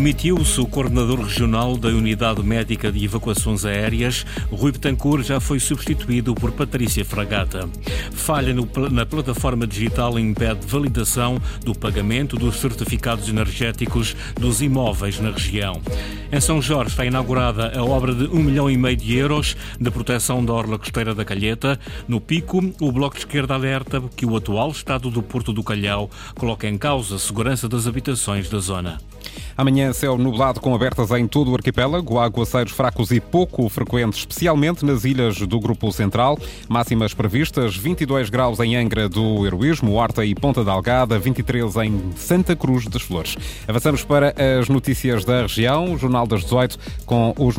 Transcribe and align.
Demitiu-se 0.00 0.58
o 0.58 0.66
coordenador 0.66 1.20
regional 1.20 1.76
da 1.76 1.88
Unidade 1.88 2.42
Médica 2.42 2.90
de 2.90 3.04
Evacuações 3.04 3.66
Aéreas. 3.66 4.24
Rui 4.50 4.72
Betancourt 4.72 5.26
já 5.26 5.38
foi 5.40 5.60
substituído 5.60 6.34
por 6.34 6.52
Patrícia 6.52 7.04
Fragata. 7.04 7.68
Falha 8.10 8.54
no, 8.54 8.66
na 8.90 9.04
plataforma 9.04 9.66
digital 9.66 10.18
impede 10.18 10.66
validação 10.66 11.38
do 11.62 11.74
pagamento 11.74 12.36
dos 12.36 12.56
certificados 12.56 13.28
energéticos 13.28 14.16
dos 14.40 14.62
imóveis 14.62 15.20
na 15.20 15.32
região. 15.32 15.82
Em 16.32 16.40
São 16.40 16.62
Jorge 16.62 16.92
está 16.92 17.04
inaugurada 17.04 17.78
a 17.78 17.84
obra 17.84 18.14
de 18.14 18.24
um 18.24 18.42
milhão 18.42 18.70
e 18.70 18.78
meio 18.78 18.96
de 18.96 19.14
euros 19.14 19.54
de 19.78 19.90
proteção 19.90 20.42
da 20.42 20.54
orla 20.54 20.78
costeira 20.78 21.14
da 21.14 21.26
Calheta. 21.26 21.78
No 22.08 22.22
Pico, 22.22 22.72
o 22.80 22.90
Bloco 22.90 23.16
de 23.16 23.20
Esquerda 23.20 23.52
alerta 23.52 24.02
que 24.16 24.24
o 24.24 24.34
atual 24.34 24.70
estado 24.70 25.10
do 25.10 25.22
Porto 25.22 25.52
do 25.52 25.62
Calhau 25.62 26.08
coloca 26.34 26.66
em 26.66 26.78
causa 26.78 27.16
a 27.16 27.18
segurança 27.18 27.68
das 27.68 27.86
habitações 27.86 28.48
da 28.48 28.60
zona. 28.60 28.98
Amanhã, 29.56 29.92
céu 29.92 30.16
nublado 30.16 30.60
com 30.60 30.74
abertas 30.74 31.10
em 31.10 31.26
todo 31.26 31.50
o 31.50 31.54
arquipélago, 31.54 32.18
aguaceiros 32.18 32.72
fracos 32.72 33.10
e 33.10 33.20
pouco 33.20 33.68
frequentes, 33.68 34.20
especialmente 34.20 34.84
nas 34.84 35.04
ilhas 35.04 35.38
do 35.38 35.60
Grupo 35.60 35.92
Central. 35.92 36.38
Máximas 36.68 37.14
previstas: 37.14 37.76
22 37.76 38.30
graus 38.30 38.60
em 38.60 38.76
Angra 38.76 39.08
do 39.08 39.46
Heroísmo, 39.46 39.94
Horta 39.94 40.24
e 40.24 40.34
Ponta 40.34 40.64
da 40.64 40.72
Algada, 40.72 41.18
23 41.18 41.76
em 41.76 42.12
Santa 42.16 42.56
Cruz 42.56 42.86
das 42.86 43.02
Flores. 43.02 43.36
Avançamos 43.66 44.02
para 44.04 44.34
as 44.60 44.68
notícias 44.68 45.24
da 45.24 45.42
região, 45.42 45.96
Jornal 45.98 46.26
das 46.26 46.42
18, 46.42 46.78
com 47.04 47.34
o 47.36 47.50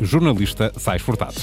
jornalista 0.00 0.72
Sais 0.76 1.02
Furtado. 1.02 1.40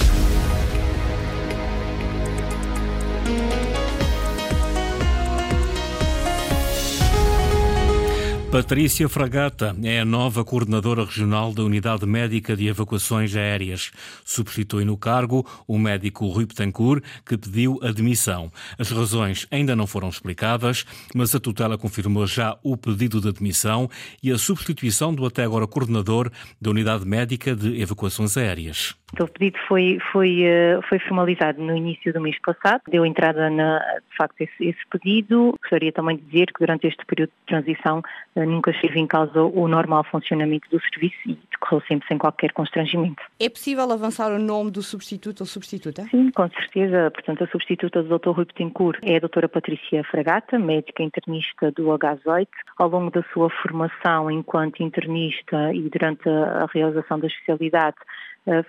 Patrícia 8.50 9.06
Fragata 9.10 9.76
é 9.82 10.00
a 10.00 10.06
nova 10.06 10.42
coordenadora 10.42 11.04
regional 11.04 11.52
da 11.52 11.62
Unidade 11.62 12.06
Médica 12.06 12.56
de 12.56 12.66
Evacuações 12.66 13.36
Aéreas. 13.36 13.90
Substitui 14.24 14.86
no 14.86 14.96
cargo 14.96 15.46
o 15.66 15.78
médico 15.78 16.26
Rui 16.28 16.46
Betancourt, 16.46 17.04
que 17.26 17.36
pediu 17.36 17.78
admissão. 17.82 18.50
As 18.78 18.90
razões 18.90 19.46
ainda 19.50 19.76
não 19.76 19.86
foram 19.86 20.08
explicadas, 20.08 20.86
mas 21.14 21.34
a 21.34 21.40
tutela 21.40 21.76
confirmou 21.76 22.26
já 22.26 22.58
o 22.62 22.74
pedido 22.74 23.20
de 23.20 23.28
admissão 23.28 23.88
e 24.22 24.32
a 24.32 24.38
substituição 24.38 25.14
do 25.14 25.26
até 25.26 25.44
agora 25.44 25.66
coordenador 25.66 26.30
da 26.58 26.70
Unidade 26.70 27.04
Médica 27.04 27.54
de 27.54 27.78
Evacuações 27.78 28.34
Aéreas. 28.38 28.97
O 29.20 29.26
pedido 29.26 29.58
foi, 29.66 29.98
foi, 30.12 30.42
eh, 30.42 30.78
foi 30.88 30.98
formalizado 30.98 31.60
no 31.62 31.74
início 31.74 32.12
do 32.12 32.20
mês 32.20 32.36
passado, 32.40 32.82
deu 32.88 33.06
entrada 33.06 33.48
na, 33.48 33.78
de 33.78 34.16
facto 34.16 34.40
esse, 34.40 34.68
esse, 34.68 34.78
pedido. 34.90 35.54
Gostaria 35.60 35.90
também 35.90 36.16
de 36.16 36.22
dizer 36.24 36.46
que 36.46 36.60
durante 36.60 36.86
este 36.86 37.04
período 37.06 37.30
de 37.30 37.46
transição 37.46 38.02
eh, 38.36 38.44
nunca 38.44 38.70
esteve 38.70 39.00
em 39.00 39.06
causa 39.06 39.42
o 39.42 39.66
normal 39.66 40.04
funcionamento 40.04 40.68
do 40.70 40.80
serviço 40.80 41.16
e 41.26 41.38
decorreu 41.50 41.82
sempre 41.88 42.06
sem 42.06 42.18
qualquer 42.18 42.52
constrangimento. 42.52 43.22
É 43.40 43.48
possível 43.48 43.90
avançar 43.90 44.30
o 44.30 44.38
nome 44.38 44.70
do 44.70 44.82
substituto 44.82 45.40
ou 45.40 45.46
substituta? 45.46 46.02
Sim, 46.10 46.30
com 46.30 46.48
certeza. 46.50 47.10
Portanto, 47.10 47.44
a 47.44 47.48
substituta 47.48 48.02
do 48.02 48.18
Dr. 48.18 48.30
Rui 48.30 48.44
Betancourt 48.44 48.98
é 49.02 49.16
a 49.16 49.20
doutora 49.20 49.48
Patrícia 49.48 50.04
Fragata, 50.04 50.58
médica 50.58 51.02
internista 51.02 51.72
do 51.72 51.86
H8. 51.86 52.46
Ao 52.76 52.88
longo 52.88 53.10
da 53.10 53.22
sua 53.32 53.48
formação 53.50 54.30
enquanto 54.30 54.82
internista 54.82 55.72
e 55.72 55.88
durante 55.88 56.28
a 56.28 56.66
realização 56.72 57.18
da 57.18 57.26
especialidade, 57.26 57.96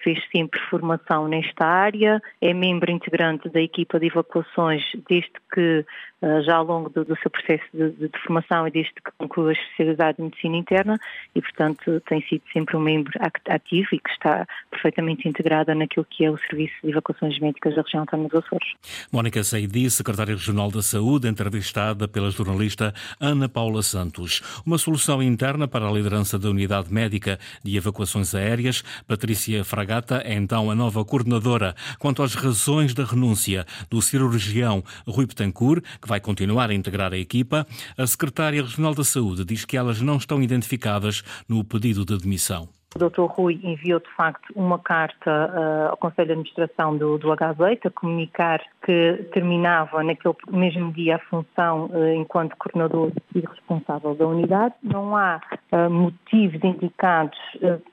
fez 0.03 0.19
sempre 0.31 0.59
formação 0.69 1.27
nesta 1.27 1.66
área, 1.66 2.22
é 2.41 2.53
membro 2.53 2.91
integrante 2.91 3.49
da 3.49 3.61
equipa 3.61 3.99
de 3.99 4.08
evacuações 4.08 4.83
desde 5.08 5.31
que 5.53 5.86
eh, 6.19 6.19
já 6.44 6.56
ao 6.56 6.66
longo 6.66 6.89
do, 6.89 7.06
do 7.06 7.17
seu 7.20 7.31
processo 7.31 7.64
de, 7.73 7.92
de, 7.92 8.09
de, 8.09 8.20
formação 8.20 8.67
e 8.67 8.72
desde 8.72 8.94
que 8.94 9.12
concluiu 9.17 9.50
a 9.50 9.53
especialidade 9.53 10.17
de 10.17 10.23
medicina 10.23 10.58
interna 10.58 11.00
e, 11.34 11.42
portanto, 11.42 12.02
tem 12.08 12.21
sido 12.27 12.42
sempre 12.52 12.76
um 12.76 12.82
membro 12.82 13.14
ativo 13.48 13.88
e 13.93 13.99
que 13.99 14.10
está 14.10 14.45
perfeitamente 14.70 15.27
integrada 15.27 15.73
naquilo 15.73 16.05
que 16.10 16.26
é 16.26 16.32
o 16.32 16.38
Serviço 16.38 16.76
de 16.83 16.89
Evacuações 16.89 17.39
Médicas 17.39 17.76
da 17.76 17.82
região 17.82 18.02
autónoma 18.02 18.30
dos 18.30 18.43
Açores. 18.43 18.67
Mónica 19.11 19.43
Saidi, 19.43 19.89
secretária 19.89 20.36
regional 20.36 20.70
da 20.70 20.82
Saúde, 20.82 21.27
entrevistada 21.27 22.08
pela 22.08 22.30
jornalista 22.32 22.93
Ana 23.20 23.48
Paula 23.48 23.82
Santos. 23.82 24.42
Uma 24.66 24.77
solução 24.77 25.23
interna 25.23 25.67
para 25.67 25.88
a 25.88 25.92
liderança 25.92 26.38
da 26.38 26.49
Unidade 26.49 26.93
Médica 26.93 27.39
de 27.64 27.77
Evacuações 27.77 28.36
Aéreas, 28.36 28.83
Patrícia 29.08 29.64
Fragata 29.64 30.22
é 30.26 30.33
então 30.33 30.70
a 30.70 30.76
nova 30.76 31.04
coordenadora. 31.05 31.76
Quanto 31.98 32.23
às 32.23 32.36
razões 32.36 32.93
da 32.93 33.05
renúncia 33.05 33.66
do 33.89 34.02
cirurgião 34.02 34.83
Rui 35.08 35.26
Betancourt, 35.26 35.83
que 36.02 36.08
vai 36.09 36.20
continuar 36.20 36.71
a 36.71 36.73
integrar 36.73 37.14
a 37.14 37.17
equipa, 37.17 37.67
a 37.95 38.08
secretária 38.08 38.64
regional 38.64 38.95
da 38.95 39.03
Saúde 39.03 39.45
diz 39.45 39.64
que 39.64 39.77
elas 39.77 40.02
não 40.02 40.17
estão 40.17 40.42
identificadas 40.42 41.23
no 41.47 41.64
pedido 41.64 42.03
de 42.03 42.15
admissão. 42.15 42.67
O 42.95 42.97
Dr. 42.97 43.25
Rui 43.25 43.59
enviou, 43.64 43.99
de 43.99 44.09
facto, 44.15 44.52
uma 44.55 44.80
carta 44.80 45.30
uh, 45.30 45.92
ao 45.92 45.98
Conselho 45.98 46.25
de 46.25 46.31
Administração 46.31 46.98
do, 46.98 47.19
do 47.19 47.27
H8 47.27 47.86
a 47.86 47.89
comunicar 47.92 48.59
que 48.83 49.27
terminava 49.31 50.03
naquele 50.03 50.33
mesmo 50.49 50.92
dia 50.92 51.17
a 51.17 51.19
função 51.19 51.86
uh, 51.86 52.14
enquanto 52.15 52.55
coordenador 52.58 53.11
e 53.36 53.42
responsável 53.42 54.15
da 54.15 54.25
unidade. 54.25 54.73
Não 54.81 55.15
há 55.15 55.39
uh, 55.71 55.87
motivos 55.87 56.64
indicados 56.64 57.37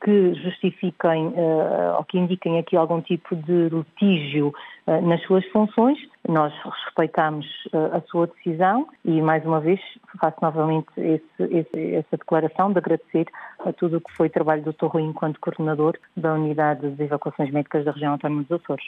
que 0.02 0.34
justifiquem 0.42 1.34
ou 1.96 2.04
que 2.04 2.18
indiquem 2.18 2.58
aqui 2.58 2.76
algum 2.76 3.00
tipo 3.00 3.36
de 3.36 3.68
litígio 3.68 4.54
nas 5.02 5.20
suas 5.22 5.44
funções. 5.48 5.98
Nós 6.28 6.52
respeitamos 6.64 7.46
a 7.92 8.00
sua 8.08 8.26
decisão 8.26 8.88
e, 9.04 9.22
mais 9.22 9.44
uma 9.44 9.60
vez, 9.60 9.80
faço 10.20 10.36
novamente 10.42 10.88
esse, 10.96 11.42
esse, 11.54 11.94
essa 11.94 12.16
declaração 12.16 12.72
de 12.72 12.78
agradecer 12.78 13.26
a 13.66 13.72
tudo 13.72 13.96
o 13.96 14.00
que 14.00 14.12
foi 14.16 14.28
trabalho 14.28 14.62
do 14.62 14.72
Dr. 14.72 14.86
Rui 14.86 15.02
enquanto 15.02 15.40
coordenador 15.40 15.98
da 16.16 16.34
Unidade 16.34 16.88
de 16.90 17.02
Evacuações 17.02 17.50
Médicas 17.52 17.84
da 17.84 17.90
região 17.90 18.12
autónoma 18.12 18.44
dos 18.44 18.62
Açores. 18.62 18.84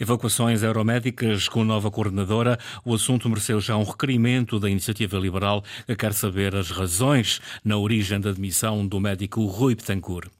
Evacuações 0.00 0.62
aeromédicas 0.62 1.48
com 1.48 1.64
nova 1.64 1.90
coordenadora. 1.90 2.58
O 2.84 2.94
assunto 2.94 3.28
mereceu 3.28 3.60
já 3.60 3.76
um 3.76 3.84
requerimento 3.84 4.58
da 4.58 4.70
Iniciativa 4.70 5.18
Liberal 5.18 5.62
que 5.86 5.94
quer 5.94 6.12
saber 6.14 6.56
as 6.56 6.70
razões 6.70 7.40
na 7.64 7.76
origem 7.76 8.18
da 8.18 8.30
admissão 8.30 8.86
do 8.86 8.98
médico 8.98 9.44
Rui 9.44 9.74
Betancourt. 9.74 10.30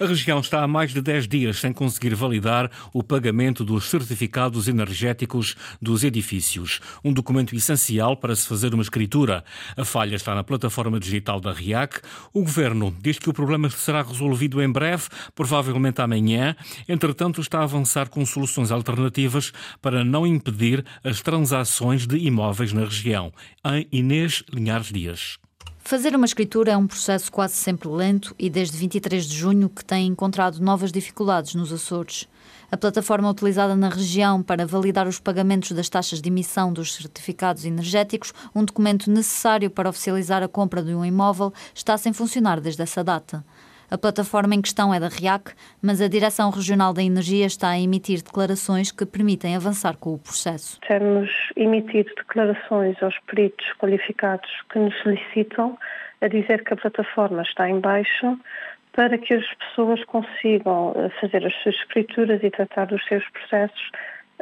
A 0.00 0.06
região 0.06 0.40
está 0.40 0.62
há 0.62 0.66
mais 0.66 0.92
de 0.92 1.02
10 1.02 1.28
dias 1.28 1.60
sem 1.60 1.72
conseguir 1.72 2.14
validar 2.14 2.70
o 2.92 3.02
pagamento 3.02 3.64
dos 3.64 3.90
certificados 3.90 4.66
energéticos 4.66 5.56
dos 5.80 6.04
edifícios, 6.04 6.80
um 7.04 7.12
documento 7.12 7.54
essencial 7.54 8.16
para 8.16 8.34
se 8.34 8.48
fazer 8.48 8.72
uma 8.72 8.82
escritura. 8.82 9.44
A 9.76 9.84
falha 9.84 10.16
está 10.16 10.34
na 10.34 10.42
plataforma 10.42 10.98
digital 10.98 11.40
da 11.40 11.52
RIAC. 11.52 12.00
O 12.32 12.40
governo 12.40 12.94
diz 13.00 13.18
que 13.18 13.28
o 13.28 13.32
problema 13.42 13.68
será 13.68 14.02
resolvido 14.02 14.62
em 14.62 14.70
breve, 14.70 15.08
provavelmente 15.34 16.00
amanhã. 16.00 16.54
Entretanto, 16.88 17.40
está 17.40 17.58
a 17.58 17.64
avançar 17.64 18.08
com 18.08 18.24
soluções 18.24 18.70
alternativas 18.70 19.52
para 19.80 20.04
não 20.04 20.24
impedir 20.24 20.84
as 21.02 21.20
transações 21.20 22.06
de 22.06 22.16
imóveis 22.18 22.72
na 22.72 22.84
região. 22.84 23.32
Em 23.64 23.88
Inês 23.90 24.44
Linhares 24.52 24.92
Dias. 24.92 25.38
Fazer 25.80 26.14
uma 26.14 26.24
escritura 26.24 26.70
é 26.70 26.76
um 26.76 26.86
processo 26.86 27.32
quase 27.32 27.54
sempre 27.54 27.88
lento 27.88 28.32
e 28.38 28.48
desde 28.48 28.76
23 28.76 29.26
de 29.26 29.36
junho 29.36 29.68
que 29.68 29.84
tem 29.84 30.06
encontrado 30.06 30.60
novas 30.60 30.92
dificuldades 30.92 31.56
nos 31.56 31.72
Açores. 31.72 32.28
A 32.72 32.76
plataforma 32.78 33.28
utilizada 33.28 33.76
na 33.76 33.90
região 33.90 34.42
para 34.42 34.64
validar 34.64 35.06
os 35.06 35.20
pagamentos 35.20 35.72
das 35.72 35.90
taxas 35.90 36.22
de 36.22 36.30
emissão 36.30 36.72
dos 36.72 36.94
certificados 36.94 37.66
energéticos, 37.66 38.32
um 38.56 38.64
documento 38.64 39.10
necessário 39.10 39.68
para 39.68 39.90
oficializar 39.90 40.42
a 40.42 40.48
compra 40.48 40.82
de 40.82 40.94
um 40.94 41.04
imóvel, 41.04 41.52
está 41.74 41.98
sem 41.98 42.14
funcionar 42.14 42.62
desde 42.62 42.80
essa 42.80 43.04
data. 43.04 43.44
A 43.90 43.98
plataforma 43.98 44.54
em 44.54 44.62
questão 44.62 44.94
é 44.94 44.98
da 44.98 45.08
RIAC, 45.08 45.52
mas 45.82 46.00
a 46.00 46.08
Direção 46.08 46.48
Regional 46.48 46.94
da 46.94 47.02
Energia 47.02 47.44
está 47.44 47.68
a 47.68 47.78
emitir 47.78 48.22
declarações 48.22 48.90
que 48.90 49.04
permitem 49.04 49.54
avançar 49.54 49.98
com 49.98 50.14
o 50.14 50.18
processo. 50.18 50.80
Temos 50.88 51.28
emitido 51.54 52.10
declarações 52.16 52.96
aos 53.02 53.18
peritos 53.26 53.66
qualificados 53.78 54.48
que 54.72 54.78
nos 54.78 54.98
solicitam 55.02 55.76
a 56.22 56.28
dizer 56.28 56.64
que 56.64 56.72
a 56.72 56.76
plataforma 56.76 57.42
está 57.42 57.68
em 57.68 57.80
baixo 57.80 58.38
para 58.92 59.16
que 59.18 59.34
as 59.34 59.44
pessoas 59.54 60.04
consigam 60.04 60.92
eh, 60.96 61.08
fazer 61.20 61.46
as 61.46 61.54
suas 61.62 61.74
escrituras 61.76 62.42
e 62.42 62.50
tratar 62.50 62.86
dos 62.86 63.04
seus 63.06 63.26
processos 63.30 63.90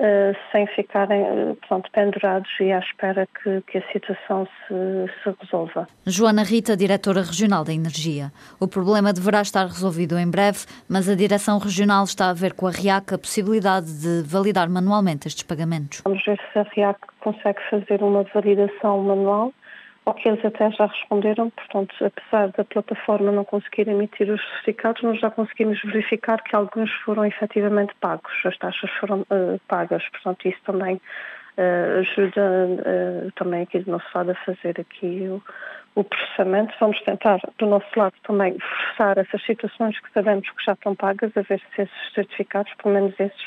uh, 0.01 0.37
sem 0.51 0.67
ficarem 0.69 1.23
uh, 1.23 1.57
pronto, 1.69 1.91
pendurados 1.93 2.51
e 2.61 2.73
à 2.73 2.79
espera 2.79 3.27
que, 3.27 3.61
que 3.63 3.79
a 3.79 3.93
situação 3.93 4.47
se, 4.67 4.75
se, 5.23 5.37
resolva. 5.41 5.87
Joana 6.07 6.43
Rita, 6.43 6.77
diretora 6.77 7.21
regional 7.21 7.65
da 7.65 7.73
Energia. 7.73 8.33
O 8.59 8.67
problema 8.67 9.13
deverá 9.13 9.43
estar 9.43 9.67
resolvido 9.67 10.19
em 10.19 10.29
breve, 10.29 10.67
mas 10.89 11.09
a 11.09 11.15
direção 11.15 11.59
regional 11.59 12.05
está 12.05 12.31
a 12.31 12.35
ver 12.35 12.55
com 12.55 12.67
a 12.67 12.71
RIAC 12.71 13.15
a 13.15 13.19
possibilidade 13.19 13.87
de 14.01 14.23
validar 14.27 14.69
manualmente 14.69 15.29
estes 15.29 15.43
pagamentos. 15.43 16.03
Vamos 16.05 16.25
ver 16.25 16.41
se 16.53 16.59
a 16.59 16.63
RIAC 16.63 16.99
consegue 17.21 17.61
fazer 17.71 18.03
uma 18.03 18.25
validação 18.35 19.03
manual 19.03 19.53
ao 20.11 20.15
que 20.15 20.29
eles 20.29 20.45
até 20.45 20.71
já 20.73 20.87
responderam, 20.87 21.51
portanto, 21.51 21.95
apesar 22.05 22.49
da 22.49 22.65
plataforma 22.65 23.31
não 23.31 23.45
conseguir 23.45 23.89
emitir 23.89 24.29
os 24.29 24.41
certificados, 24.41 25.03
nós 25.03 25.21
já 25.21 25.31
conseguimos 25.31 25.81
verificar 25.83 26.43
que 26.43 26.55
alguns 26.57 26.91
foram 27.05 27.25
efetivamente 27.25 27.95
pagos, 28.01 28.33
as 28.45 28.59
taxas 28.59 28.91
foram 28.99 29.21
uh, 29.21 29.61
pagas, 29.69 30.03
portanto, 30.11 30.49
isso 30.49 30.59
também 30.65 30.97
uh, 30.97 32.01
ajuda 32.01 32.41
uh, 32.41 33.33
também 33.37 33.63
aqui 33.63 33.79
do 33.79 33.93
nosso 33.93 34.07
lado 34.13 34.33
a 34.33 34.35
fazer 34.35 34.81
aqui 34.81 35.29
o, 35.29 35.41
o 35.95 36.03
processamento. 36.03 36.75
Vamos 36.81 37.01
tentar, 37.03 37.41
do 37.59 37.67
nosso 37.67 37.87
lado, 37.97 38.15
também 38.25 38.59
forçar 38.59 39.17
essas 39.17 39.43
situações 39.45 39.99
que 40.01 40.13
sabemos 40.13 40.51
que 40.51 40.65
já 40.65 40.73
estão 40.73 40.97
pagas, 40.97 41.31
a 41.37 41.43
ver 41.43 41.61
se 41.75 41.83
esses 41.83 42.13
certificados, 42.15 42.73
pelo 42.83 42.95
menos 42.95 43.15
esses, 43.21 43.47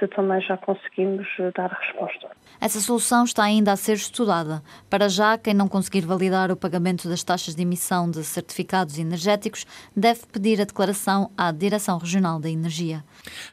se 0.00 0.08
também 0.08 0.40
já 0.40 0.56
conseguimos 0.56 1.28
eh, 1.38 1.52
dar 1.54 1.68
resposta. 1.68 2.30
Essa 2.60 2.80
solução 2.80 3.24
está 3.24 3.44
ainda 3.44 3.72
a 3.72 3.76
ser 3.76 3.94
estudada. 3.94 4.62
Para 4.88 5.08
já, 5.08 5.38
quem 5.38 5.54
não 5.54 5.68
conseguir 5.68 6.00
validar 6.00 6.50
o 6.50 6.56
pagamento 6.56 7.08
das 7.08 7.22
taxas 7.22 7.54
de 7.54 7.62
emissão 7.62 8.10
de 8.10 8.24
certificados 8.24 8.98
energéticos 8.98 9.66
deve 9.94 10.26
pedir 10.26 10.60
a 10.60 10.64
declaração 10.64 11.30
à 11.36 11.52
Direção 11.52 11.98
Regional 11.98 12.40
da 12.40 12.50
Energia. 12.50 13.04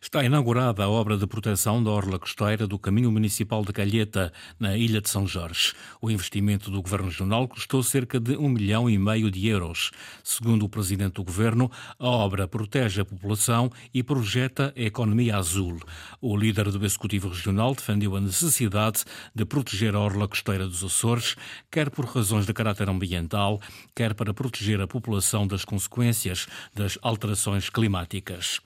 Está 0.01 0.23
inaugurada 0.23 0.83
a 0.83 0.89
obra 0.89 1.17
de 1.17 1.27
proteção 1.27 1.83
da 1.83 1.91
orla 1.91 2.17
costeira 2.17 2.65
do 2.65 2.79
Caminho 2.79 3.11
Municipal 3.11 3.63
de 3.63 3.73
Calheta, 3.73 4.31
na 4.59 4.77
Ilha 4.77 5.01
de 5.01 5.09
São 5.09 5.27
Jorge. 5.27 5.73
O 6.01 6.09
investimento 6.09 6.71
do 6.71 6.81
Governo 6.81 7.07
Regional 7.07 7.47
custou 7.47 7.83
cerca 7.83 8.19
de 8.19 8.37
um 8.37 8.49
milhão 8.49 8.89
e 8.89 8.97
meio 8.97 9.29
de 9.29 9.47
euros. 9.47 9.91
Segundo 10.23 10.65
o 10.65 10.69
Presidente 10.69 11.13
do 11.13 11.23
Governo, 11.23 11.69
a 11.99 12.07
obra 12.07 12.47
protege 12.47 13.01
a 13.01 13.05
população 13.05 13.69
e 13.93 14.01
projeta 14.01 14.73
a 14.75 14.81
economia 14.81 15.35
azul. 15.37 15.79
O 16.37 16.39
líder 16.39 16.69
do 16.69 16.85
Executivo 16.85 17.29
Regional 17.29 17.73
defendeu 17.73 18.15
a 18.15 18.21
necessidade 18.21 19.03
de 19.33 19.43
proteger 19.43 19.95
a 19.95 19.99
orla 19.99 20.27
costeira 20.27 20.67
dos 20.67 20.83
Açores, 20.83 21.35
quer 21.71 21.89
por 21.89 22.05
razões 22.05 22.45
de 22.45 22.53
caráter 22.53 22.87
ambiental, 22.87 23.59
quer 23.95 24.13
para 24.13 24.35
proteger 24.35 24.79
a 24.79 24.85
população 24.85 25.47
das 25.47 25.65
consequências 25.65 26.45
das 26.75 26.95
alterações 27.01 27.71
climáticas. 27.71 28.61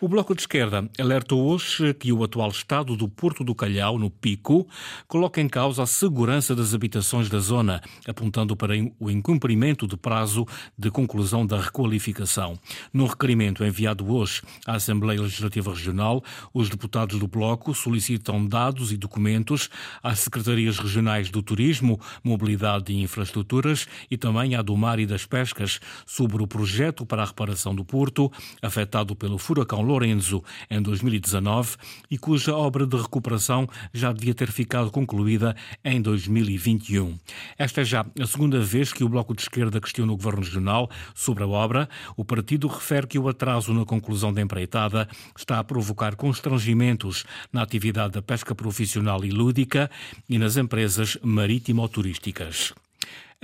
O 0.00 0.08
Bloco 0.08 0.34
de 0.34 0.42
Esquerda 0.42 0.88
alertou 0.98 1.46
hoje 1.46 1.94
que 1.94 2.12
o 2.12 2.22
atual 2.22 2.50
estado 2.50 2.96
do 2.96 3.08
Porto 3.08 3.42
do 3.42 3.54
Calhau, 3.54 3.98
no 3.98 4.10
Pico, 4.10 4.68
coloca 5.08 5.40
em 5.40 5.48
causa 5.48 5.82
a 5.82 5.86
segurança 5.86 6.54
das 6.54 6.74
habitações 6.74 7.30
da 7.30 7.38
zona, 7.38 7.80
apontando 8.06 8.54
para 8.54 8.74
o 9.00 9.10
incumprimento 9.10 9.86
de 9.86 9.96
prazo 9.96 10.46
de 10.76 10.90
conclusão 10.90 11.46
da 11.46 11.58
requalificação. 11.58 12.58
No 12.92 13.06
requerimento 13.06 13.64
enviado 13.64 14.12
hoje 14.12 14.42
à 14.66 14.74
Assembleia 14.74 15.22
Legislativa 15.22 15.70
Regional, 15.70 16.22
os 16.52 16.68
deputados 16.68 17.18
do 17.18 17.26
Bloco 17.26 17.74
solicitam 17.74 18.46
dados 18.46 18.92
e 18.92 18.96
documentos 18.96 19.70
às 20.02 20.20
Secretarias 20.20 20.78
Regionais 20.78 21.30
do 21.30 21.42
Turismo, 21.42 21.98
Mobilidade 22.22 22.92
e 22.92 23.00
Infraestruturas 23.00 23.86
e 24.10 24.18
também 24.18 24.54
à 24.54 24.62
do 24.62 24.76
Mar 24.76 24.98
e 24.98 25.06
das 25.06 25.24
Pescas 25.24 25.80
sobre 26.04 26.42
o 26.42 26.46
projeto 26.46 27.06
para 27.06 27.22
a 27.22 27.26
reparação 27.26 27.74
do 27.74 27.84
Porto, 27.84 28.30
afetado 28.60 29.16
pelo 29.16 29.38
furacão 29.54 29.80
Lorenzo 29.82 30.42
em 30.68 30.82
2019 30.82 31.76
e 32.10 32.18
cuja 32.18 32.56
obra 32.56 32.84
de 32.84 32.96
recuperação 32.96 33.68
já 33.92 34.12
devia 34.12 34.34
ter 34.34 34.50
ficado 34.50 34.90
concluída 34.90 35.54
em 35.84 36.02
2021. 36.02 37.16
Esta 37.56 37.82
é 37.82 37.84
já 37.84 38.04
a 38.20 38.26
segunda 38.26 38.58
vez 38.60 38.92
que 38.92 39.04
o 39.04 39.08
Bloco 39.08 39.32
de 39.32 39.42
Esquerda 39.42 39.80
questiona 39.80 40.12
o 40.12 40.16
Governo 40.16 40.42
Regional 40.42 40.90
sobre 41.14 41.44
a 41.44 41.46
obra. 41.46 41.88
O 42.16 42.24
partido 42.24 42.66
refere 42.66 43.06
que 43.06 43.18
o 43.18 43.28
atraso 43.28 43.72
na 43.72 43.84
conclusão 43.84 44.32
da 44.32 44.42
empreitada 44.42 45.08
está 45.38 45.60
a 45.60 45.64
provocar 45.64 46.16
constrangimentos 46.16 47.24
na 47.52 47.62
atividade 47.62 48.14
da 48.14 48.22
pesca 48.22 48.56
profissional 48.56 49.24
e 49.24 49.30
lúdica 49.30 49.88
e 50.28 50.36
nas 50.36 50.56
empresas 50.56 51.16
marítimo-turísticas 51.22 52.74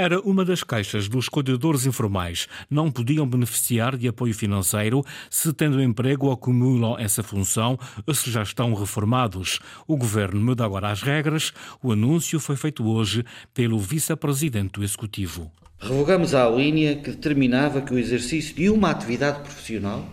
era 0.00 0.18
uma 0.20 0.46
das 0.46 0.64
queixas 0.64 1.08
dos 1.08 1.28
cuidadores 1.28 1.84
informais. 1.84 2.48
Não 2.70 2.90
podiam 2.90 3.28
beneficiar 3.28 3.98
de 3.98 4.08
apoio 4.08 4.32
financeiro 4.32 5.04
se, 5.28 5.52
tendo 5.52 5.82
emprego, 5.82 6.32
acumulam 6.32 6.98
essa 6.98 7.22
função 7.22 7.78
ou 8.06 8.14
se 8.14 8.30
já 8.30 8.42
estão 8.42 8.72
reformados. 8.72 9.60
O 9.86 9.98
governo 9.98 10.40
muda 10.40 10.64
agora 10.64 10.90
as 10.90 11.02
regras. 11.02 11.52
O 11.82 11.92
anúncio 11.92 12.40
foi 12.40 12.56
feito 12.56 12.82
hoje 12.88 13.26
pelo 13.52 13.78
vice-presidente 13.78 14.72
do 14.80 14.84
Executivo. 14.84 15.52
Revogamos 15.78 16.34
a 16.34 16.48
linha 16.48 16.96
que 16.96 17.10
determinava 17.10 17.82
que 17.82 17.92
o 17.92 17.98
exercício 17.98 18.54
de 18.54 18.70
uma 18.70 18.90
atividade 18.90 19.40
profissional 19.40 20.08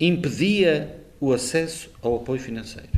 impedia 0.00 1.04
o 1.20 1.34
acesso 1.34 1.90
ao 2.00 2.16
apoio 2.16 2.40
financeiro. 2.40 2.88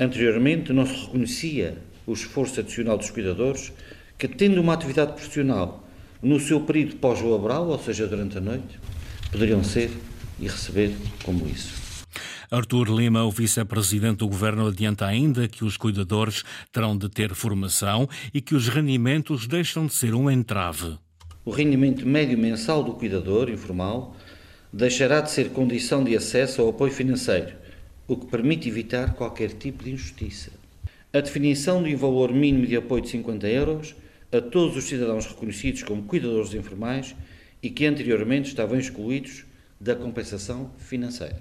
Anteriormente 0.00 0.72
não 0.72 0.86
se 0.86 0.94
reconhecia 0.94 1.76
o 2.06 2.12
esforço 2.12 2.60
adicional 2.60 2.96
dos 2.96 3.10
cuidadores, 3.10 3.72
que 4.16 4.28
tendo 4.28 4.60
uma 4.60 4.72
atividade 4.72 5.12
profissional 5.12 5.84
no 6.22 6.40
seu 6.40 6.60
período 6.60 6.96
pós-laboral, 6.96 7.68
ou 7.68 7.78
seja, 7.78 8.06
durante 8.06 8.38
a 8.38 8.40
noite, 8.40 8.78
poderiam 9.30 9.62
ser 9.62 9.90
e 10.38 10.46
receber 10.46 10.94
como 11.24 11.46
isso. 11.48 11.84
Artur 12.50 12.88
Lima, 12.88 13.24
o 13.24 13.30
vice-presidente 13.30 14.18
do 14.18 14.28
governo, 14.28 14.68
adianta 14.68 15.04
ainda 15.04 15.48
que 15.48 15.64
os 15.64 15.76
cuidadores 15.76 16.44
terão 16.72 16.96
de 16.96 17.08
ter 17.08 17.34
formação 17.34 18.08
e 18.32 18.40
que 18.40 18.54
os 18.54 18.68
rendimentos 18.68 19.48
deixam 19.48 19.86
de 19.86 19.94
ser 19.94 20.14
um 20.14 20.30
entrave. 20.30 20.96
O 21.44 21.50
rendimento 21.50 22.06
médio 22.06 22.38
mensal 22.38 22.84
do 22.84 22.92
cuidador 22.92 23.50
informal 23.50 24.16
deixará 24.72 25.20
de 25.20 25.30
ser 25.30 25.50
condição 25.50 26.04
de 26.04 26.16
acesso 26.16 26.62
ao 26.62 26.68
apoio 26.68 26.92
financeiro, 26.92 27.52
o 28.06 28.16
que 28.16 28.26
permite 28.26 28.68
evitar 28.68 29.14
qualquer 29.14 29.50
tipo 29.50 29.82
de 29.82 29.92
injustiça 29.92 30.52
a 31.16 31.20
definição 31.22 31.82
de 31.82 31.94
um 31.94 31.96
valor 31.96 32.30
mínimo 32.30 32.66
de 32.66 32.76
apoio 32.76 33.00
de 33.00 33.08
50 33.08 33.48
euros 33.48 33.96
a 34.30 34.38
todos 34.38 34.76
os 34.76 34.84
cidadãos 34.84 35.24
reconhecidos 35.24 35.82
como 35.82 36.02
cuidadores 36.02 36.52
informais 36.52 37.16
e 37.62 37.70
que 37.70 37.86
anteriormente 37.86 38.50
estavam 38.50 38.78
excluídos 38.78 39.46
da 39.80 39.96
compensação 39.96 40.70
financeira. 40.76 41.40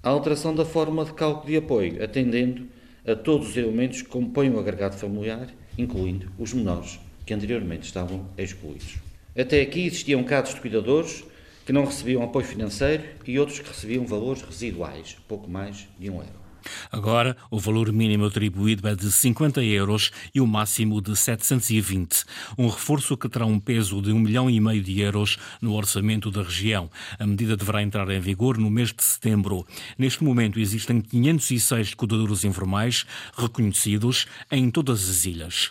A 0.00 0.10
alteração 0.10 0.54
da 0.54 0.64
forma 0.64 1.04
de 1.04 1.12
cálculo 1.12 1.50
de 1.50 1.56
apoio, 1.56 2.04
atendendo 2.04 2.68
a 3.04 3.16
todos 3.16 3.48
os 3.48 3.56
elementos 3.56 4.00
que 4.00 4.08
compõem 4.08 4.50
o 4.50 4.60
agregado 4.60 4.96
familiar, 4.96 5.48
incluindo 5.76 6.30
os 6.38 6.52
menores, 6.52 7.00
que 7.26 7.34
anteriormente 7.34 7.86
estavam 7.86 8.28
excluídos. 8.38 8.94
Até 9.36 9.60
aqui 9.60 9.86
existiam 9.86 10.22
casos 10.22 10.54
de 10.54 10.60
cuidadores 10.60 11.24
que 11.66 11.72
não 11.72 11.84
recebiam 11.84 12.22
apoio 12.22 12.46
financeiro 12.46 13.02
e 13.26 13.40
outros 13.40 13.58
que 13.58 13.68
recebiam 13.68 14.06
valores 14.06 14.42
residuais, 14.42 15.16
pouco 15.26 15.50
mais 15.50 15.88
de 15.98 16.08
um 16.08 16.18
euro. 16.18 16.41
Agora, 16.90 17.36
o 17.50 17.58
valor 17.58 17.92
mínimo 17.92 18.26
atribuído 18.26 18.86
é 18.88 18.94
de 18.94 19.10
50 19.10 19.62
euros 19.62 20.10
e 20.34 20.40
o 20.40 20.46
máximo 20.46 21.00
de 21.00 21.16
720. 21.16 22.24
Um 22.58 22.68
reforço 22.68 23.16
que 23.16 23.28
terá 23.28 23.46
um 23.46 23.58
peso 23.58 24.00
de 24.02 24.12
um 24.12 24.18
milhão 24.18 24.48
e 24.48 24.60
meio 24.60 24.82
de 24.82 25.00
euros 25.00 25.38
no 25.60 25.74
orçamento 25.74 26.30
da 26.30 26.42
região. 26.42 26.90
A 27.18 27.26
medida 27.26 27.56
deverá 27.56 27.82
entrar 27.82 28.08
em 28.10 28.20
vigor 28.20 28.58
no 28.58 28.70
mês 28.70 28.92
de 28.92 29.02
setembro. 29.02 29.66
Neste 29.98 30.22
momento, 30.24 30.60
existem 30.60 31.00
506 31.00 31.94
cuidadores 31.94 32.44
informais 32.44 33.04
reconhecidos 33.36 34.26
em 34.50 34.70
todas 34.70 35.08
as 35.08 35.24
ilhas. 35.24 35.70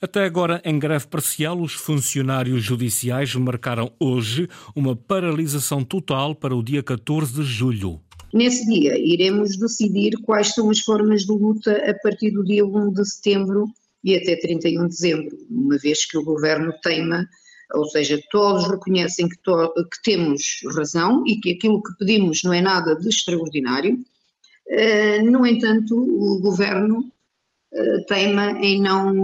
Até 0.00 0.24
agora, 0.24 0.60
em 0.64 0.78
greve 0.78 1.06
parcial, 1.06 1.60
os 1.60 1.74
funcionários 1.74 2.64
judiciais 2.64 3.34
marcaram 3.36 3.92
hoje 4.00 4.48
uma 4.74 4.96
paralisação 4.96 5.84
total 5.84 6.34
para 6.34 6.56
o 6.56 6.62
dia 6.62 6.82
14 6.82 7.32
de 7.32 7.44
julho. 7.44 8.00
Nesse 8.32 8.64
dia, 8.66 8.98
iremos 8.98 9.58
decidir 9.58 10.16
quais 10.22 10.54
são 10.54 10.70
as 10.70 10.80
formas 10.80 11.22
de 11.26 11.32
luta 11.32 11.72
a 11.88 11.94
partir 12.02 12.30
do 12.30 12.42
dia 12.42 12.64
1 12.64 12.92
de 12.92 13.04
setembro 13.04 13.66
e 14.02 14.16
até 14.16 14.36
31 14.36 14.82
de 14.82 14.88
dezembro, 14.88 15.38
uma 15.50 15.76
vez 15.76 16.06
que 16.06 16.16
o 16.16 16.24
governo 16.24 16.72
teima, 16.82 17.28
ou 17.74 17.84
seja, 17.86 18.20
todos 18.30 18.66
reconhecem 18.68 19.28
que, 19.28 19.36
to 19.42 19.72
que 19.74 20.02
temos 20.02 20.60
razão 20.74 21.22
e 21.26 21.36
que 21.40 21.52
aquilo 21.52 21.82
que 21.82 21.96
pedimos 21.98 22.42
não 22.42 22.52
é 22.52 22.60
nada 22.60 22.96
de 22.96 23.08
extraordinário. 23.08 23.98
Uh, 24.66 25.30
no 25.30 25.46
entanto, 25.46 25.94
o 25.94 26.40
governo 26.40 27.00
uh, 27.00 28.06
teima 28.08 28.52
em 28.60 28.80
não, 28.80 29.14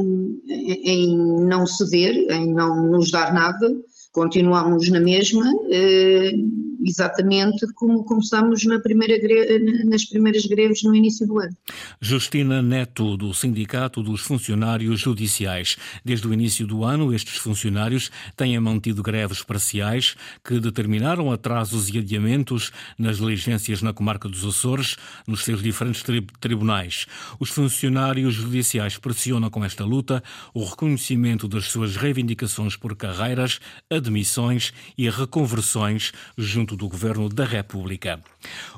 em 0.47 1.17
não 1.47 1.67
ceder, 1.67 2.31
em 2.31 2.53
não 2.53 2.87
nos 2.91 3.11
dar 3.11 3.33
nada, 3.33 3.75
continuamos 4.13 4.89
na 4.91 5.01
mesma. 5.01 5.51
Uh, 5.51 6.68
exatamente 6.81 7.67
como 7.75 8.05
começamos 8.05 8.65
na 8.65 8.79
primeira 8.79 9.19
nas 9.85 10.05
primeiras 10.05 10.47
greves 10.47 10.83
no 10.83 10.95
início 10.95 11.27
do 11.27 11.39
ano. 11.39 11.57
Justina 12.01 12.63
Neto, 12.63 13.17
do 13.17 13.33
Sindicato 13.35 14.03
dos 14.03 14.21
Funcionários 14.21 15.01
Judiciais. 15.01 15.77
Desde 16.05 16.27
o 16.27 16.33
início 16.33 16.67
do 16.67 16.85
ano, 16.85 17.13
estes 17.15 17.37
funcionários 17.37 18.11
têm 18.37 18.59
mantido 18.61 19.03
greves 19.03 19.43
parciais 19.43 20.17
que 20.45 20.61
determinaram 20.61 21.33
atrasos 21.33 21.89
e 21.89 21.99
adiamentos 21.99 22.71
nas 22.99 23.19
diligências 23.19 23.83
na 23.83 23.93
comarca 23.93 24.29
dos 24.29 24.45
Açores, 24.45 24.97
nos 25.27 25.45
seus 25.45 25.63
diferentes 25.63 26.03
tri 26.03 26.27
tribunais. 26.41 27.07
Os 27.39 27.51
funcionários 27.51 28.35
judiciais 28.35 28.99
pressionam 28.99 29.51
com 29.51 29.65
esta 29.65 29.85
luta 29.85 30.23
o 30.55 30.65
reconhecimento 30.65 31.49
das 31.49 31.67
suas 31.67 31.97
reivindicações 31.97 32.77
por 32.77 32.97
carreiras, 32.97 33.61
admissões 33.91 34.73
e 34.97 35.09
reconversões 35.09 36.13
junto 36.37 36.68
orçamento 36.69 36.77
do 36.77 36.89
Governo 36.89 37.29
da 37.29 37.45
República. 37.45 38.21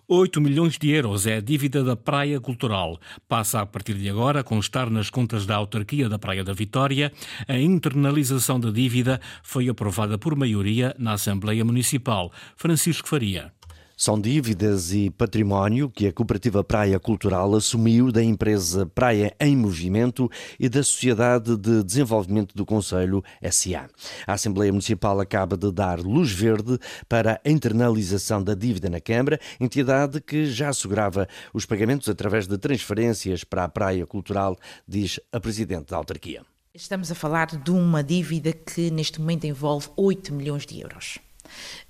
8 0.07 0.41
milhões 0.41 0.79
de 0.79 0.91
euros 0.91 1.27
é 1.27 1.37
a 1.37 1.41
dívida 1.41 1.83
da 1.83 1.97
Praia 1.97 2.41
Cultural. 2.41 3.01
Passa 3.29 3.61
a 3.61 3.67
partir 3.67 3.95
de 3.95 4.09
agora 4.09 4.41
a 4.41 4.45
constar 4.45 4.91
nas 4.91 5.11
contas 5.11 5.47
da 5.47 5.57
autarquia 5.57 6.09
da 6.09 6.19
Praia 6.19 6.45
da 6.45 6.53
Vitória. 6.53 7.13
A 7.49 7.57
internalização 7.59 8.61
da 8.61 8.71
dívida 8.71 9.21
foi 9.43 9.69
aprovada 9.69 10.19
por 10.19 10.37
maioria 10.37 10.95
na 10.99 11.13
Assembleia 11.13 11.65
Municipal. 11.65 12.33
Francisco 12.57 13.09
Faria. 13.09 13.53
São 14.03 14.19
dívidas 14.19 14.95
e 14.95 15.11
património 15.11 15.91
que 15.91 16.07
a 16.07 16.13
Cooperativa 16.13 16.65
Praia 16.65 16.99
Cultural 16.99 17.55
assumiu 17.55 18.11
da 18.11 18.25
empresa 18.25 18.87
Praia 18.87 19.37
em 19.39 19.55
Movimento 19.55 20.31
e 20.59 20.71
da 20.71 20.83
Sociedade 20.83 21.55
de 21.55 21.85
Desenvolvimento 21.85 22.55
do 22.55 22.65
Conselho, 22.65 23.23
SA. 23.51 23.91
A 24.27 24.33
Assembleia 24.33 24.73
Municipal 24.73 25.21
acaba 25.21 25.55
de 25.55 25.71
dar 25.71 26.01
luz 26.01 26.33
verde 26.33 26.79
para 27.11 27.43
a 27.45 27.51
internalização 27.51 28.43
da 28.43 28.55
dívida 28.55 28.89
na 28.89 29.03
Câmara, 29.03 29.39
entidade 29.61 30.19
que 30.23 30.47
já 30.47 30.71
assegurava 30.71 31.29
os 31.53 31.67
pagamentos 31.67 32.09
através 32.09 32.47
de 32.47 32.57
transferências 32.57 33.45
para 33.45 33.65
a 33.65 33.69
Praia 33.69 34.07
Cultural, 34.07 34.57
diz 34.89 35.21
a 35.31 35.39
Presidente 35.39 35.91
da 35.91 35.99
autarquia. 35.99 36.41
Estamos 36.73 37.13
a 37.13 37.15
falar 37.15 37.49
de 37.49 37.71
uma 37.71 38.03
dívida 38.03 38.51
que 38.51 38.91
neste 38.91 39.21
momento 39.21 39.45
envolve 39.45 39.91
8 39.95 40.33
milhões 40.33 40.65
de 40.65 40.81
euros. 40.81 41.19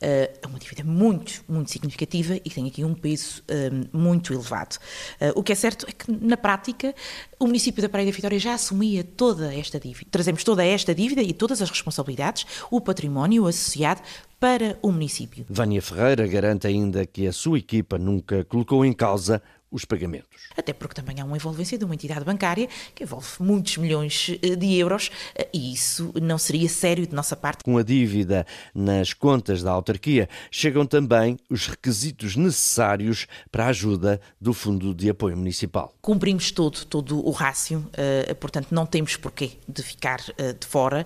Eh, 0.00 0.32
é 0.42 0.46
uma 0.46 0.58
dívida 0.58 0.84
muito, 0.84 1.44
muito 1.48 1.70
significativa 1.70 2.36
e 2.36 2.50
tem 2.50 2.66
aqui 2.66 2.84
um 2.84 2.94
peso 2.94 3.42
eh, 3.48 3.70
muito 3.92 4.32
elevado. 4.32 4.76
Eh, 5.20 5.32
o 5.34 5.42
que 5.42 5.52
é 5.52 5.54
certo 5.54 5.86
é 5.88 5.92
que, 5.92 6.10
na 6.10 6.36
prática, 6.36 6.94
o 7.38 7.46
município 7.46 7.82
da 7.82 7.88
Praia 7.88 8.06
da 8.06 8.12
Vitória 8.12 8.38
já 8.38 8.54
assumia 8.54 9.04
toda 9.04 9.54
esta 9.54 9.78
dívida. 9.78 10.08
Trazemos 10.10 10.44
toda 10.44 10.64
esta 10.64 10.94
dívida 10.94 11.22
e 11.22 11.32
todas 11.32 11.62
as 11.62 11.70
responsabilidades, 11.70 12.46
o 12.70 12.80
património 12.80 13.46
associado 13.46 14.00
para 14.38 14.78
o 14.80 14.90
município. 14.90 15.44
Vânia 15.48 15.82
Ferreira 15.82 16.26
garante 16.26 16.66
ainda 16.66 17.04
que 17.04 17.26
a 17.26 17.32
sua 17.32 17.58
equipa 17.58 17.98
nunca 17.98 18.42
colocou 18.44 18.84
em 18.84 18.92
causa 18.92 19.42
os 19.70 19.84
pagamentos. 19.84 20.28
Até 20.56 20.72
porque 20.72 20.94
também 20.94 21.20
há 21.20 21.24
uma 21.24 21.36
envolvência 21.36 21.78
de 21.78 21.84
uma 21.84 21.94
entidade 21.94 22.24
bancária 22.24 22.68
que 22.94 23.04
envolve 23.04 23.28
muitos 23.38 23.76
milhões 23.76 24.36
eh, 24.42 24.56
de 24.56 24.74
euros 24.76 25.10
eh, 25.34 25.48
e 25.52 25.72
isso 25.72 26.12
não 26.20 26.38
seria 26.38 26.68
sério 26.68 27.06
de 27.06 27.14
nossa 27.14 27.36
parte. 27.36 27.62
Com 27.64 27.78
a 27.78 27.82
dívida 27.82 28.46
nas 28.74 29.12
contas 29.12 29.62
da 29.62 29.70
autarquia, 29.70 30.28
chegam 30.50 30.84
também 30.84 31.38
os 31.48 31.66
requisitos 31.66 32.36
necessários 32.36 33.26
para 33.50 33.66
a 33.66 33.68
ajuda 33.68 34.20
do 34.40 34.52
Fundo 34.52 34.94
de 34.94 35.08
Apoio 35.08 35.36
Municipal. 35.36 35.94
Cumprimos 36.00 36.50
todo, 36.50 36.84
todo 36.84 37.26
o 37.26 37.30
rácio, 37.30 37.88
eh, 37.92 38.34
portanto 38.34 38.68
não 38.72 38.86
temos 38.86 39.16
porquê 39.16 39.52
de 39.68 39.82
ficar 39.82 40.18
de 40.18 40.66
fora 40.66 41.04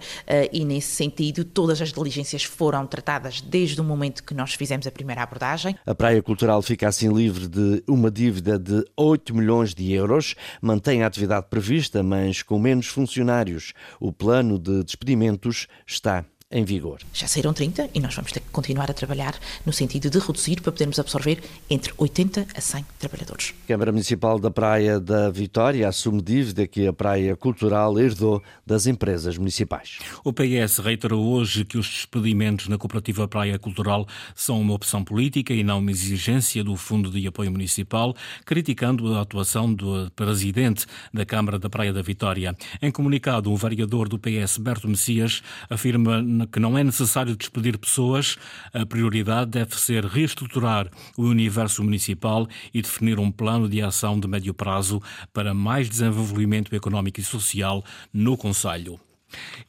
e 0.53 0.65
nesse 0.65 0.95
sentido 0.95 1.45
todas 1.45 1.81
as 1.81 1.93
diligências 1.93 2.45
foram 2.45 2.87
tratadas 2.87 3.41
desde 3.41 3.81
o 3.81 3.85
momento 3.85 4.23
que 4.23 4.35
nós 4.35 4.55
fizemos 4.55 4.87
a 4.87 4.91
primeira 4.91 5.23
abordagem. 5.23 5.77
A 5.87 5.95
Praia 5.95 6.23
Cultural 6.23 6.63
fica 6.63 6.89
assim 6.89 7.13
livre 7.13 7.47
de 7.47 7.83
uma 7.87 8.11
dívida 8.11 8.54
de 8.59 8.85
8 8.97 9.35
milhões 9.35 9.75
de 9.75 9.93
euros, 9.93 10.35
mantém 10.61 11.03
a 11.03 11.07
atividade 11.07 11.47
prevista, 11.49 12.03
mas 12.03 12.43
com 12.43 12.59
menos 12.59 12.87
funcionários. 12.87 13.73
O 14.01 14.13
plano 14.13 14.59
de 14.59 14.83
despedimentos 14.83 15.67
está 15.87 16.25
em 16.55 16.65
vigor. 16.65 17.01
Já 17.13 17.27
saíram 17.27 17.53
30 17.53 17.91
e 17.93 18.01
nós 18.01 18.15
vamos 18.15 18.31
ter 18.31 18.41
que 18.41 18.49
continuar 18.51 18.89
a 18.91 18.95
trabalhar 18.95 19.35
no 19.67 19.73
sentido 19.73 20.09
de 20.09 20.19
reduzir 20.19 20.61
para 20.63 20.71
podermos 20.71 20.99
absorver 21.01 21.43
entre 21.69 21.93
80 21.99 22.47
a 22.55 22.61
100 22.61 22.87
trabalhadores. 22.99 23.53
A 23.65 23.69
Câmara 23.69 23.91
Municipal 23.91 24.39
da 24.39 24.51
Praia 24.51 25.01
da 25.01 25.29
Vitória 25.31 25.89
assume 25.89 26.23
dívida 26.23 26.67
que 26.67 26.87
a 26.87 26.93
Praia 26.93 27.35
Cultural 27.35 27.99
herdou 27.99 28.41
das 28.65 28.87
empresas 28.87 29.37
municipais. 29.37 29.99
O 30.23 30.33
PS 30.33 30.79
reiterou 30.79 31.27
hoje 31.27 31.65
que 31.65 31.77
os 31.77 31.89
despedimentos 31.89 32.69
na 32.69 32.79
cooperativa 32.79 33.27
Praia 33.27 33.59
Cultural 33.59 34.07
são 34.35 34.61
uma 34.61 34.75
opção 34.75 35.03
política 35.03 35.53
e 35.53 35.65
não 35.65 35.81
uma 35.81 35.91
exigência 35.91 36.63
do 36.63 36.77
Fundo 36.77 37.11
de 37.11 37.27
Apoio 37.27 37.51
Municipal, 37.51 38.15
criticando 38.45 39.15
a 39.15 39.23
atuação 39.23 39.75
do 39.75 40.09
presidente 40.15 40.87
da 41.13 41.27
Câmara 41.27 41.59
da 41.59 41.69
Praia 41.69 41.93
da 41.93 42.03
Vitória. 42.03 42.57
Em 42.81 42.93
comunicado, 42.93 43.51
um 43.51 43.57
variador 43.57 44.09
do 44.09 44.19
PS, 44.19 44.59
Berto 44.59 44.87
Messias, 44.87 45.43
afirma 45.69 46.23
que 46.47 46.61
não 46.61 46.77
é 46.77 46.85
necessário 46.85 47.37
despedir 47.37 47.79
pessoas, 47.79 48.37
a 48.73 48.85
prioridade 48.85 49.53
deve 49.53 49.79
ser 49.79 50.05
reestruturar 50.05 50.89
o 51.17 51.25
universo 51.25 51.83
municipal 51.83 52.47
e 52.73 52.83
definir 52.83 53.19
um 53.19 53.31
plano 53.31 53.69
de 53.69 53.83
ação 53.83 54.19
de 54.19 54.29
médio 54.29 54.55
prazo 54.55 55.03
para 55.33 55.55
mais 55.55 55.89
desenvolvimento 55.89 56.75
económico 56.75 57.21
e 57.21 57.25
social 57.25 57.85
no 58.13 58.37
Conselho. 58.37 59.01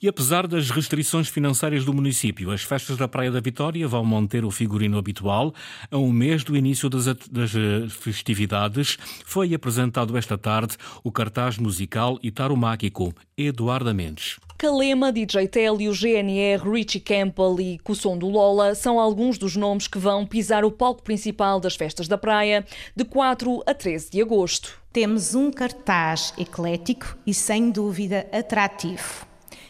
E 0.01 0.07
apesar 0.07 0.47
das 0.47 0.69
restrições 0.69 1.27
financeiras 1.27 1.85
do 1.85 1.93
município, 1.93 2.51
as 2.51 2.63
festas 2.63 2.97
da 2.97 3.07
Praia 3.07 3.31
da 3.31 3.39
Vitória 3.39 3.87
vão 3.87 4.03
manter 4.03 4.45
o 4.45 4.51
figurino 4.51 4.97
habitual. 4.97 5.53
A 5.89 5.97
um 5.97 6.11
mês 6.11 6.43
do 6.43 6.55
início 6.55 6.89
das, 6.89 7.05
das 7.05 7.55
eh, 7.55 7.87
festividades, 7.89 8.97
foi 9.25 9.53
apresentado 9.53 10.17
esta 10.17 10.37
tarde 10.37 10.77
o 11.03 11.11
cartaz 11.11 11.57
musical 11.57 12.19
Itarumáquico, 12.21 13.13
Eduardo 13.37 13.93
Mendes. 13.93 14.37
Calema, 14.65 15.11
DJ 15.11 15.47
Télio, 15.47 15.93
GNR, 15.93 16.67
Richie 16.67 16.99
Campbell 16.99 17.59
e 17.59 17.77
Cusson 17.83 18.17
do 18.17 18.27
Lola 18.27 18.73
são 18.73 18.99
alguns 18.99 19.37
dos 19.37 19.55
nomes 19.55 19.87
que 19.87 19.99
vão 19.99 20.25
pisar 20.25 20.65
o 20.65 20.71
palco 20.71 21.03
principal 21.03 21.59
das 21.59 21.75
festas 21.75 22.07
da 22.07 22.17
praia 22.17 22.65
de 22.95 23.05
4 23.05 23.61
a 23.63 23.75
13 23.75 24.09
de 24.09 24.23
agosto. 24.23 24.81
Temos 24.91 25.35
um 25.35 25.51
cartaz 25.51 26.33
eclético 26.35 27.15
e 27.27 27.31
sem 27.31 27.69
dúvida 27.69 28.25
atrativo 28.31 29.27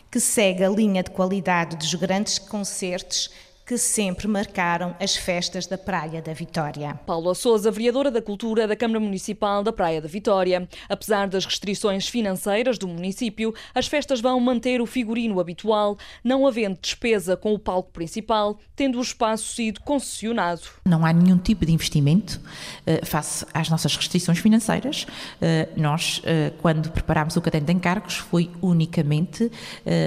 que 0.10 0.20
segue 0.22 0.64
a 0.64 0.70
linha 0.70 1.04
de 1.04 1.12
qualidade 1.12 1.76
dos 1.76 1.94
grandes 1.94 2.40
concertos 2.40 3.30
que 3.66 3.78
sempre 3.80 4.28
marcaram 4.28 4.96
as 5.00 5.16
festas 5.16 5.66
da 5.66 5.78
Praia 5.78 6.22
da 6.22 6.34
Vitória. 6.34 7.00
Paula 7.06 7.34
Souza, 7.34 7.72
vereadora 7.72 8.12
da 8.12 8.22
Cultura 8.22 8.68
da 8.68 8.76
Câmara 8.76 9.00
Municipal 9.00 9.64
da 9.64 9.74
Praia 9.74 10.00
da 10.00 10.08
Vitória. 10.08 10.70
Apesar 10.88 11.28
das 11.28 11.46
restrições 11.46 12.08
financeiras 12.08 12.78
do 12.78 12.88
município, 12.88 13.56
as 13.74 13.88
festas 13.88 14.22
vão 14.22 14.40
manter 14.40 14.82
o 14.82 14.86
figurino 14.86 15.40
habitual, 15.40 15.98
não 16.24 16.46
havendo 16.46 16.78
despesa 16.80 17.36
com 17.36 17.56
o 17.56 17.60
palco 17.60 17.92
principal, 17.92 18.60
tendo 18.76 19.00
o 19.00 19.02
espaço 19.02 19.56
sido 19.56 19.80
concessionado. 19.82 20.62
Não 20.86 21.04
há 21.04 21.12
nenhum 21.12 21.40
tipo 21.40 21.66
de 21.66 21.74
investimento 21.74 22.40
uh, 22.86 23.04
face 23.04 23.48
às 23.52 23.68
nossas 23.70 23.96
restrições 23.96 24.38
financeiras. 24.38 25.04
Uh, 25.06 25.82
nós, 25.82 26.20
uh, 26.20 26.54
quando 26.62 26.92
preparámos 26.92 27.36
o 27.36 27.42
caderno 27.42 27.66
de 27.66 27.74
encargos, 27.74 28.16
foi 28.16 28.52
unicamente 28.62 29.52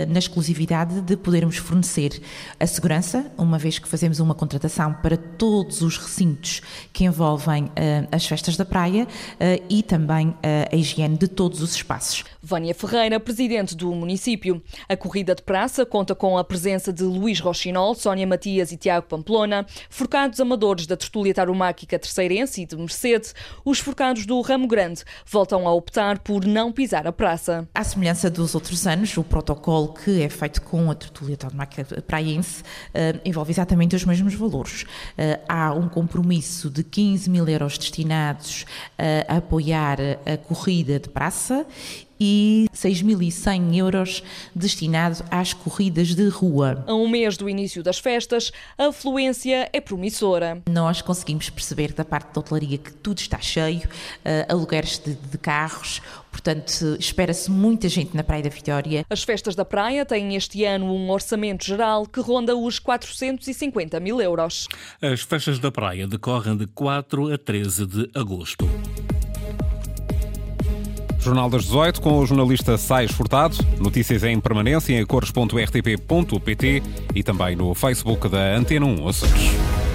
na 0.08 0.18
exclusividade 0.18 1.00
de 1.00 1.16
podermos 1.16 1.56
fornecer 1.56 2.20
a 2.58 2.66
segurança, 2.66 3.30
uma 3.48 3.58
vez 3.58 3.78
que 3.78 3.88
fazemos 3.88 4.20
uma 4.20 4.34
contratação 4.34 4.92
para 4.92 5.16
todos 5.16 5.80
os 5.80 5.96
recintos 5.96 6.60
que 6.92 7.04
envolvem 7.04 7.64
uh, 7.64 7.70
as 8.12 8.26
festas 8.26 8.56
da 8.56 8.64
praia 8.64 9.04
uh, 9.04 9.64
e 9.70 9.82
também 9.82 10.28
uh, 10.28 10.36
a 10.70 10.76
higiene 10.76 11.16
de 11.16 11.26
todos 11.26 11.62
os 11.62 11.74
espaços. 11.74 12.24
Vânia 12.42 12.74
Ferreira, 12.74 13.18
presidente 13.18 13.74
do 13.74 13.90
município. 13.94 14.62
A 14.88 14.96
corrida 14.96 15.34
de 15.34 15.42
praça 15.42 15.86
conta 15.86 16.14
com 16.14 16.36
a 16.36 16.44
presença 16.44 16.92
de 16.92 17.02
Luís 17.02 17.40
Rochinol, 17.40 17.94
Sónia 17.94 18.26
Matias 18.26 18.70
e 18.70 18.76
Tiago 18.76 19.06
Pamplona, 19.06 19.66
forcados 19.88 20.38
amadores 20.40 20.86
da 20.86 20.96
Tertúlia 20.96 21.32
Tarumáquica 21.32 21.98
Terceirense 21.98 22.62
e 22.62 22.66
de 22.66 22.76
Mercedes. 22.76 23.34
Os 23.64 23.78
forcados 23.78 24.26
do 24.26 24.40
Ramo 24.42 24.66
Grande 24.66 25.04
voltam 25.26 25.66
a 25.66 25.72
optar 25.72 26.18
por 26.18 26.44
não 26.44 26.70
pisar 26.70 27.06
a 27.06 27.12
praça. 27.12 27.66
À 27.74 27.82
semelhança 27.82 28.30
dos 28.30 28.54
outros 28.54 28.86
anos, 28.86 29.16
o 29.16 29.24
protocolo 29.24 29.94
que 29.94 30.22
é 30.22 30.28
feito 30.28 30.60
com 30.62 30.90
a 30.90 30.94
Tertúlia 30.94 31.36
Tarumáquica 31.36 32.02
Praiense 32.02 32.62
envolve 33.24 33.37
exatamente 33.48 33.96
os 33.96 34.04
mesmos 34.04 34.34
valores. 34.34 34.82
Uh, 34.82 35.40
há 35.48 35.72
um 35.72 35.88
compromisso 35.88 36.70
de 36.70 36.82
15 36.82 37.30
mil 37.30 37.48
euros 37.48 37.78
destinados 37.78 38.62
uh, 38.62 39.24
a 39.28 39.36
apoiar 39.36 39.98
a 40.26 40.36
corrida 40.36 40.98
de 40.98 41.08
praça 41.08 41.66
e 42.20 42.66
6.100 42.74 43.76
euros 43.76 44.22
destinados 44.54 45.22
às 45.30 45.52
corridas 45.52 46.14
de 46.14 46.28
rua. 46.28 46.84
A 46.86 46.94
um 46.94 47.08
mês 47.08 47.36
do 47.36 47.48
início 47.48 47.82
das 47.82 47.98
festas, 47.98 48.52
a 48.76 48.86
afluência 48.86 49.68
é 49.72 49.80
promissora. 49.80 50.62
Nós 50.68 51.00
conseguimos 51.00 51.48
perceber 51.50 51.92
da 51.92 52.04
parte 52.04 52.34
da 52.34 52.40
hotelaria 52.40 52.78
que 52.78 52.92
tudo 52.92 53.18
está 53.18 53.38
cheio, 53.40 53.82
uh, 53.84 54.52
alugueres 54.52 54.98
de, 54.98 55.14
de 55.14 55.38
carros, 55.38 56.02
portanto 56.38 56.96
espera-se 56.98 57.50
muita 57.50 57.88
gente 57.88 58.16
na 58.16 58.22
Praia 58.22 58.42
da 58.44 58.48
Vitória. 58.48 59.04
As 59.10 59.22
festas 59.24 59.54
da 59.54 59.64
praia 59.64 60.06
têm 60.06 60.36
este 60.36 60.64
ano 60.64 60.86
um 60.86 61.10
orçamento 61.10 61.64
geral 61.64 62.06
que 62.06 62.20
ronda 62.20 62.56
os 62.56 62.78
450 62.78 63.98
mil 63.98 64.20
euros. 64.20 64.68
As 65.02 65.22
festas 65.22 65.58
da 65.58 65.72
praia 65.72 66.06
decorrem 66.06 66.56
de 66.56 66.66
4 66.68 67.32
a 67.32 67.38
13 67.38 67.86
de 67.86 68.10
agosto. 68.14 68.68
Jornal 71.20 71.50
das 71.50 71.64
18 71.64 72.00
com 72.00 72.18
o 72.18 72.26
jornalista 72.26 72.78
Sais 72.78 73.10
Furtado. 73.10 73.56
Notícias 73.78 74.22
em 74.22 74.40
permanência 74.40 74.98
em 74.98 75.04
cores.rtp.pt 75.04 76.82
e 77.14 77.22
também 77.22 77.56
no 77.56 77.74
Facebook 77.74 78.28
da 78.28 78.56
Antena 78.56 78.86
1 78.86 79.08
Açores. 79.08 79.87